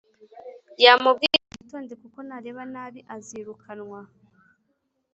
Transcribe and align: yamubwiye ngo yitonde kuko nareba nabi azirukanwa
yamubwiye 0.83 1.37
ngo 1.41 1.53
yitonde 1.57 1.93
kuko 2.01 2.19
nareba 2.27 2.63
nabi 2.73 2.99
azirukanwa 3.15 3.99